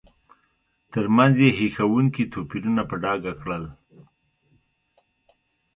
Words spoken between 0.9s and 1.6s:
ترمنځ یې